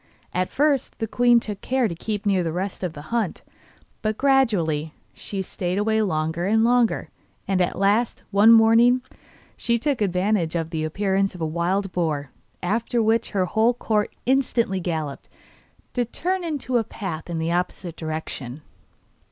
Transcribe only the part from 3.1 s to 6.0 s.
hunt, but gradually she stayed